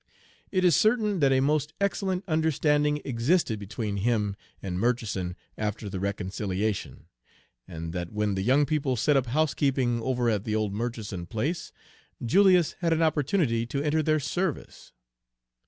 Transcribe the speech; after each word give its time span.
It 0.51 0.65
is 0.65 0.75
certain 0.75 1.19
that 1.19 1.31
a 1.31 1.41
most 1.41 1.73
excellent 1.79 2.23
understanding 2.27 3.03
existed 3.05 3.59
between 3.59 3.97
him 3.97 4.35
and 4.59 4.79
Murchison 4.79 5.35
after 5.59 5.89
the 5.91 5.99
reconciliation, 5.99 7.05
and 7.67 7.93
that 7.93 8.11
when 8.11 8.33
the 8.33 8.41
young 8.41 8.65
people 8.65 8.95
set 8.95 9.15
up 9.15 9.27
housekeeping 9.27 10.01
over 10.01 10.27
at 10.27 10.43
the 10.43 10.55
old 10.55 10.73
Murchison 10.73 11.27
Page 11.27 11.71
229 12.25 12.25
place, 12.25 12.25
Julius 12.27 12.71
had 12.79 12.93
an 12.93 13.03
opportunity 13.03 13.67
to 13.67 13.83
enter 13.83 14.01
their 14.01 14.19
service. 14.19 14.91